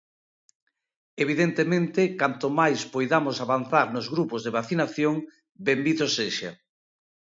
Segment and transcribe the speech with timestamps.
[1.23, 5.15] Evidentemente, canto máis poidamos avanzar nos grupos de vacinación,
[5.67, 6.51] ¡benvido sexa!